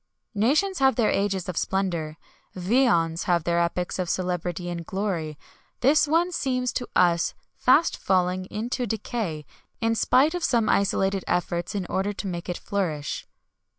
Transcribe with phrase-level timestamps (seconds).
[0.33, 2.17] Nations have their ages of splendour
[2.55, 5.37] viands have their epochs of celebrity and glory.
[5.81, 9.45] This one seems to us fast falling into decay,
[9.79, 13.27] in spite of some isolated efforts in order to make it reflourish.